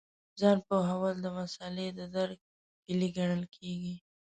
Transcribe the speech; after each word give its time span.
ځان 0.39 0.57
پوهول 0.67 1.15
د 1.21 1.27
مسألې 1.39 1.87
د 1.99 1.99
درک 2.15 2.39
کیلي 2.83 3.09
ګڼل 3.17 3.43
کېږي. 3.55 3.95